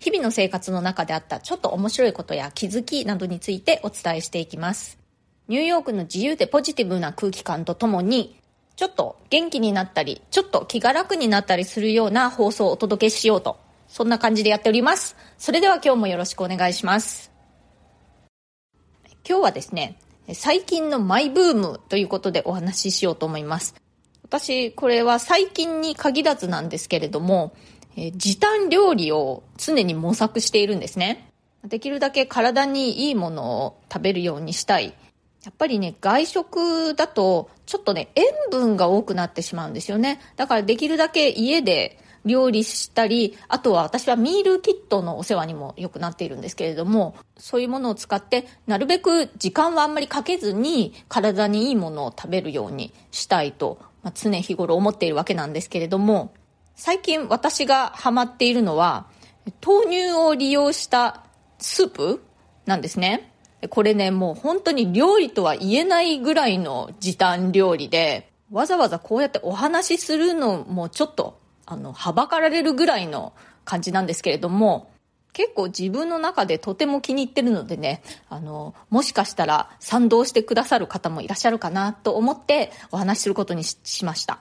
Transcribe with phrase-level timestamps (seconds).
[0.00, 4.98] 日々の生活の中であったちょっと面白いことや気づきなどについてお伝えしていきます。
[5.46, 8.40] ニューヨークの自由でポジティブな空気感とともに、
[8.76, 13.58] ちょっと元気になったり、ちょっと気が楽になったりするような放送をお届けしようと、
[13.88, 15.16] そんな感じでやっております。
[15.36, 17.30] それでは今日もよろしくお願いします。
[19.28, 19.98] 今日はですね、
[20.32, 23.74] 最近のマイブームということでお話ししようと思います。
[24.22, 27.52] 私、これは最近に限らずなんですけれども、
[27.96, 31.30] え時短料理を常に模索しているんですね。
[31.64, 34.94] できるだけ体にいいものを食べるようにしたい。
[35.44, 40.20] やっぱりね、外食だと、ちょっとね、塩分が多くなってしまうんですよね。
[40.36, 56.32] だからできるだけ家で料理したり、あとは私はミールキットのお世話にもよくなっているんですけれども、そういうものを使って、なるべく時間はあんまりかけずに、体にいいものを食べるようにしたいと、まあ、常日頃思っているわけなんですけれども、
[56.80, 59.04] 最近私がハマっているのは、
[59.62, 61.24] 豆乳を利用した
[61.58, 62.24] スープ
[62.64, 63.34] なんですね。
[63.68, 73.34] これね、もう本当に料理とは言えないぐらいの時短料理で、わざわざこうやってお話しするのもちょっと、あの、はばかられるぐらいの
[73.66, 74.90] 感じなんですけれども、
[75.34, 84.40] 結構自分の中でとても気に入ってるのでね、あの、もしかしたら賛同してくださる方もいらっしゃるかなと思ってお話しすることにしました。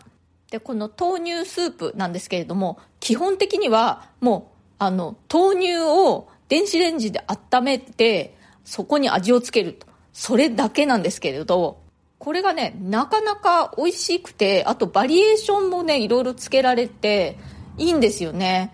[0.52, 9.88] で、この豆乳スープなんですけれども、基本的にはもう、あの、豆乳を電子レンジで温めて、そこに味をつけると。
[10.14, 11.80] それだけなんですけれど、
[12.18, 17.38] これがね、なかなか美味しくて、あとバリエーションもね、いろいろつけられて、
[17.78, 18.74] いいんですよね。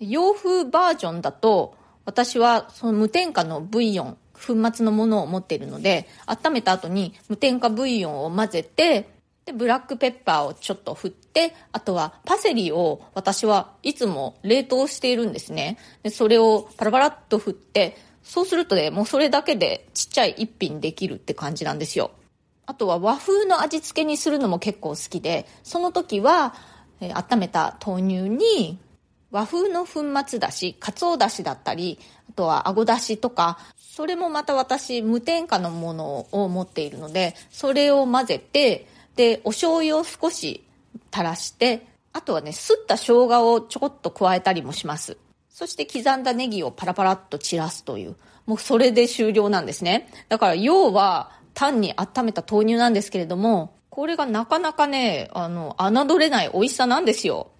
[0.00, 9.08] 洋風バージョンだと、私はその無添加のブイヨン、粉末のものを持っているので、温めた後に無添加ブイヨンを混ぜて、
[9.44, 15.78] で、ブラックペッパーをちょっと振って、あとはパセリを私はいつも冷凍しているんですね。
[16.02, 22.12] で、それをパラパラっと振って、そうするとね、もうそれだけでちっちゃい一品できるって感じなんですよ。
[22.66, 26.54] あとは和風の味付けにするのも結構好きで、その時は、
[27.00, 28.78] えー、温めた豆乳に
[29.32, 31.98] 和風の粉末だし、かつおだしだったり、
[32.30, 38.86] あとはあごだしとか、それもまた私無添加のものを持っているので、それを混ぜて、
[39.16, 40.64] で、お醤油を少し
[41.12, 45.16] 垂らして、あとはね、すった生姜をちょこっと加えたりもします。
[45.48, 50.08] そして刻んだネギをパラパラっと散らすという、もうそれで終了なんですね。
[50.28, 57.50] だから要は単に温めた豆乳なんですけれども、これがなかなかね、あの、侮れない美味しさなんですよ。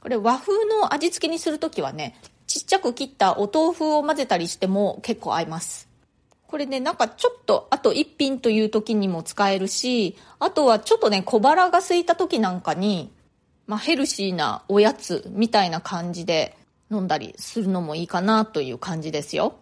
[0.00, 5.87] これ和風の味付けにするときはね、ちっちゃく切ったお豆腐を混ぜたりしても結構合います。
[6.48, 13.12] これね、なんかちょっと、あと一品という時にも使えるし、あとはちょっとね、小腹が空いた時なんかに、
[13.66, 16.56] まあヘルシーなおやつみたいな感じで
[16.90, 19.56] 飲んだりするのもいいかなという感じですよ。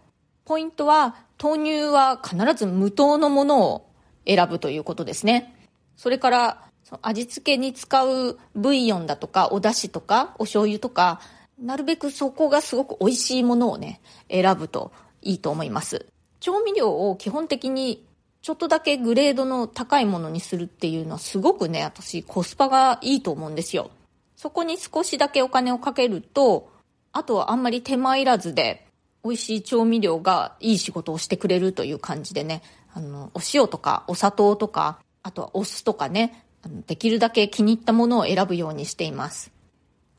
[0.45, 3.91] ポイントは、豆乳は必ず無糖のものを
[4.25, 5.57] 選ぶということですね。
[5.97, 6.63] それから、
[7.03, 11.21] 味付けに使うブイヨンだとか、お出汁とか、お醤油とか、
[11.61, 16.07] なるべくそこがすごく美味しいものをね、選ぶといいと思います。
[16.47, 18.07] 調味料を基本的に
[18.41, 23.91] ちょっとだけグレードの高いものにするっていうのはすごくね、私コスパがいいと思うんですよ。
[24.37, 26.71] そこに少しだけお金をかけると、
[27.11, 28.87] あとはあんまり手間いらずで
[29.25, 32.63] 美味しい調味料がいい仕事をしてくれるという感じでね、
[32.95, 36.45] あの、お塩とかお砂糖とか、あとはお酢とかね、
[36.87, 39.51] できるだけ気に入ったものを選ぶようにしています。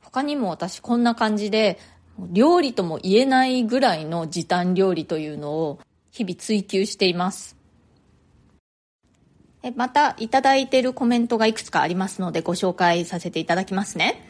[0.02, 1.80] 他にも私こんな感じで、
[2.34, 5.80] 料理とも言えないぐらいの時短料理というのを
[6.18, 7.56] 日々追求しています。
[9.76, 14.24] また、いただいているコメントがいくつかありますので、ご紹介させていただきますね。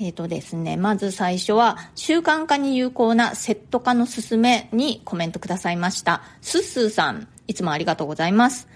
[0.00, 6.22] えっ、ー、とですね、まず最初は、習慣化に有効なセット化の勧めにコメントくださいました。
[6.40, 8.68] すっすーさん、いつもありがとうございます。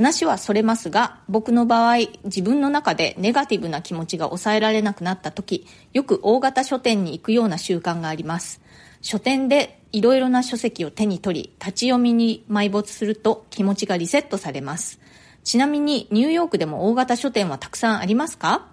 [0.00, 8.62] 話はそれますが、僕の場合、自分の中でネガティブな気持ちが抑えられなくなった時、よく大型書店に行くような習慣があります。
[9.02, 15.00] 書店でいろいろな書籍を手に取り、立ち読みに埋没すると気持ちがリセットされます。
[15.44, 18.68] ちなみにニューヨークでも大型書店はたくさんありますか？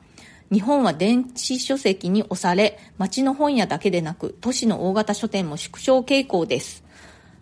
[0.50, 6.86] 日本は電子書籍に押され、街の本屋だけでなく、都市の大型書店も縮小傾向です。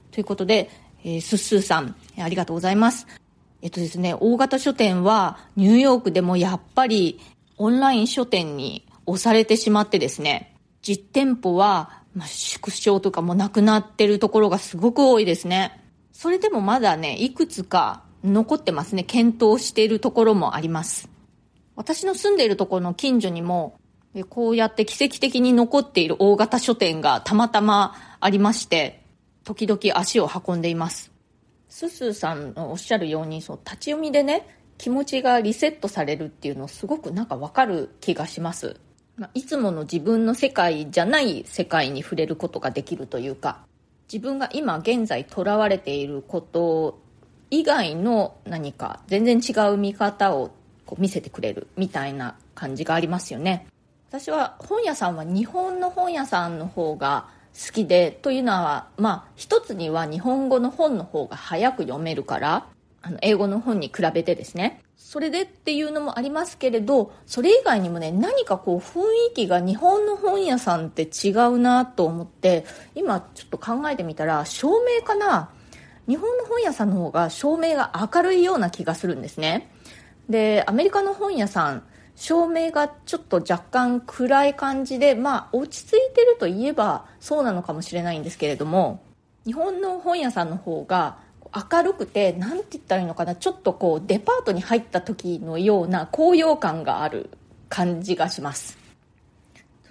[0.10, 0.72] ということで、
[1.04, 3.06] えー、すっすーさん、ありがとうございます。
[3.62, 7.20] えっとですね、大型書店はニューヨークでもやっぱり
[7.58, 15.82] オンライン書店に押されてしまってですね、実店舗は、縮小とかもなくなってるところがすごく多いですね。
[16.14, 19.04] それでもまだね、いくつか残ってますね。
[19.04, 21.10] 検討しているところもあります。
[21.76, 23.80] 私の住んでいるところの近所にも、
[24.30, 29.04] こうやって奇跡的に残っている大型書店がたまたまありまして、
[29.44, 31.12] 時々足を運んでいます。
[31.76, 38.80] すすさんのおっしゃるように、そう、立ち読みでね、気持ちがリセットされるっていうのすごくなんかわかる気がします。
[39.18, 43.66] まあ、いつもの自分の世界じゃない世界に触れることができるというか、
[44.12, 46.98] 自分が今現在囚われていること
[47.50, 50.52] 以外の何か全然違う見方を
[50.86, 53.68] こう見せてくれるみたいな感じがありますよね。
[54.08, 58.12] 私は本屋さんは日本の本屋さんの方が好きで。
[58.12, 62.68] というのはまあ一つには日本語の本の方が早く読めるから
[63.02, 64.82] あの英語の本に比べてですね。
[64.98, 72.66] それでっていうのもありますけれどそれ以外にもね何かこう雰囲気が日本の本屋さんって違うなと思って
[72.96, 75.50] 今ちょっと考えてみたら照明かな？
[76.08, 79.70] 日本の本屋さんの方が照明が明るいような気がするんですね。
[80.30, 81.84] でアメリカの本屋さん
[82.16, 89.04] 照明がちょっと若干暗い感じで、まあ、落ち着いてるといえばそうなのかもしれないんですけれども、
[89.46, 91.18] 日本の本屋さんの方が
[91.72, 97.30] 明るくて、なんて言ったらいいのかな、ちょっとこう、デパートに入った時のような高揚感がある
[97.70, 98.78] 感じがします。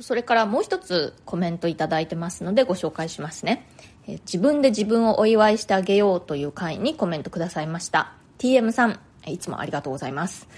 [0.00, 3.66] それからもう一つコメントいいてますのでご紹介しますね。
[4.06, 8.12] 自分で自分をお祝いしてあげようという回にコメントくださいました。
[8.38, 10.48] TM さん、いつもありがとうございます。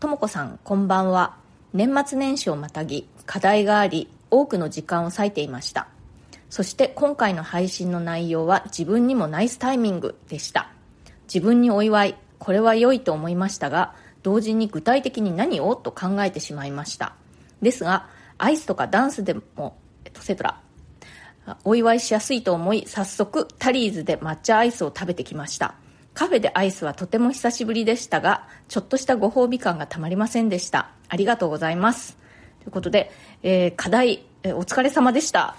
[0.00, 1.36] ともこさんこんばんは。
[1.74, 5.88] 年末年始をまたぎ課題があり多くの時間を割いていました。
[6.48, 10.70] そして今回の配信の内容は自分にもナイスタイミングでした。
[11.24, 17.12] 自分にお祝いこれは良いと思いましたが同時に具体的に何をと考えてしまいました。
[17.60, 18.08] ですが
[18.38, 19.76] アイスとかダンスでも
[20.06, 20.62] エトセトラ
[21.64, 25.74] お祝いしやすいと思い早速タリーズで抹茶アイスを食べてきました。
[26.20, 30.90] カフェでアイスはとても久しぶりでしたが、ちょっとしたご褒美感がたまりませんでした。
[31.08, 32.18] ありがとうございます。
[32.58, 33.10] ということで、
[33.42, 35.56] えー、課題、えー、お疲れ様でした。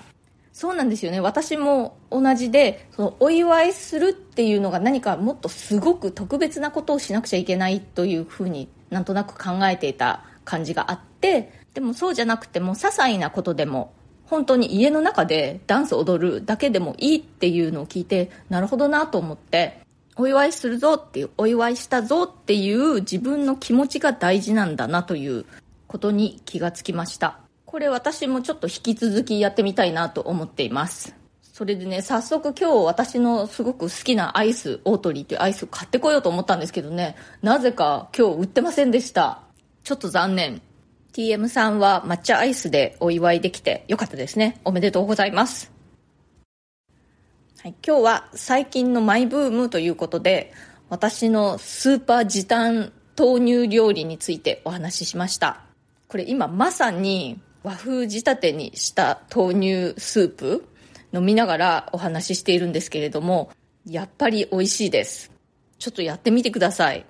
[0.53, 1.19] そうなんですよね。
[1.19, 19.80] 私も同じで、そのお祝いするっていうのが何かもっとすごく特別なことをしなくちゃいけないというふうになんとなく考えていた感じがあって、でもそうじゃなくても些細なことでも本当に家の中でダンス踊るだけでもいいっていうのを聞いてなるほどなと思って
[20.17, 25.45] お祝いするぞっていう、お祝いしたぞっていう自分の気持ちが大事なんだなという
[25.87, 27.39] ことに気がつきました。
[27.65, 31.15] これ私もちょっと引き続きやってみたいなと思っています。
[31.53, 39.41] それでね、早速今日私のすごく好きなアイス、オートリーっていうアイスを買ってこようと思ったんですけどね、なぜか今日売ってませんでした。
[39.83, 40.61] ちょっと残念。
[41.13, 44.59] TM さんは抹茶アイスでお祝いできてよかったですね。
[44.63, 45.70] おめでとうございます。
[47.61, 50.51] はい、今日は最近のマイブームということで
[50.89, 55.61] 私のスーパー時短豆乳料理についてお話ししました。
[56.07, 59.53] これ今まさに和風仕立てにした豆
[59.93, 60.65] 乳スープ
[61.13, 63.51] 飲みながらお話ししているんですけれども
[63.85, 65.31] やっぱり美味しいです。
[65.77, 67.05] ちょっとやってみてください。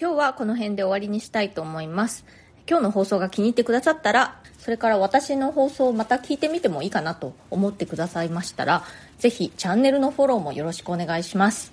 [0.00, 2.24] 今日はこの辺で終わりにしたいと思います。
[2.68, 8.82] 今日の放送が気に入ってくださったらそれから私の放送をまた聞いてみてもいいかなと思ってくださいましたら
[9.18, 11.72] ぜひチャンネルのフォローもよろしくお願いします。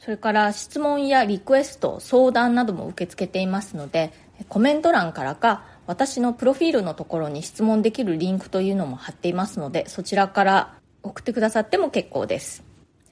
[0.00, 4.12] それから質問やリクエスト相談なども受け付けていますので
[4.48, 12.64] コメント欄からか私のプロフィールのところに質問できるリンクというのも貼っていますのでそちらから送ってくださっても結構です。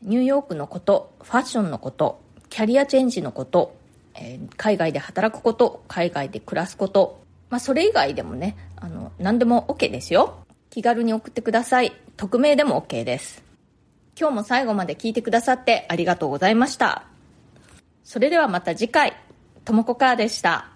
[0.02, 3.76] ニューヨークのことファッションのことキャリアチェンジのこと
[4.20, 10.44] えー、海外で働くこと、海外で暮らすこと、まあ、それ以外でもね、あの、何でも OK ですよ。
[10.70, 11.92] 気軽に送ってください。
[12.16, 13.42] 匿名でも OK です。
[14.18, 17.04] 今日も最後まで聞いてくださってありがとうございました。
[18.04, 19.14] それではまた次回、
[19.64, 20.70] ともこかーでした。